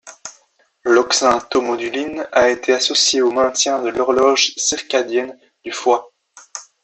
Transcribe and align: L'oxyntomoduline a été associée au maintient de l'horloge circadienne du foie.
L'oxyntomoduline 0.83 2.25
a 2.31 2.49
été 2.49 2.73
associée 2.73 3.21
au 3.21 3.29
maintient 3.29 3.83
de 3.83 3.89
l'horloge 3.89 4.53
circadienne 4.57 5.37
du 5.63 5.71
foie. 5.71 6.11